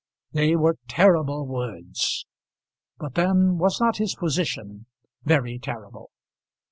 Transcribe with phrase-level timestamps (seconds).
[0.31, 2.25] They were terrible words;
[2.97, 4.87] but then was not his position
[5.25, 6.09] very terrible?